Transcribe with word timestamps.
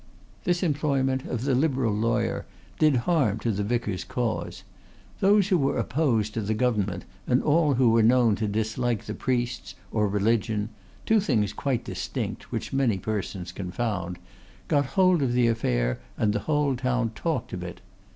This 0.45 0.63
employment 0.63 1.25
of 1.27 1.43
the 1.43 1.53
Liberal 1.53 1.93
laywer 1.93 2.45
did 2.79 2.95
harm 3.05 3.37
to 3.41 3.51
the 3.51 3.61
vicar's 3.61 4.03
cause. 4.03 4.63
Those 5.19 5.49
who 5.49 5.59
were 5.59 5.77
opposed 5.77 6.33
to 6.33 6.41
the 6.41 6.55
government, 6.55 7.05
and 7.27 7.43
all 7.43 7.75
who 7.75 7.91
were 7.91 8.01
known 8.01 8.35
to 8.37 8.47
dislike 8.47 9.05
the 9.05 9.13
priests, 9.13 9.75
or 9.91 10.07
religion 10.07 10.69
(two 11.05 11.19
things 11.19 11.53
quite 11.53 11.83
distinct 11.83 12.51
which 12.51 12.73
many 12.73 12.97
persons 12.97 13.51
confound), 13.51 14.17
got 14.67 14.87
hold 14.97 15.21
of 15.21 15.33
the 15.33 15.45
affair 15.47 15.99
and 16.17 16.33
the 16.33 16.39
whole 16.49 16.75
town 16.75 17.11
talked 17.13 17.53
of 17.53 17.61
it. 17.61 17.79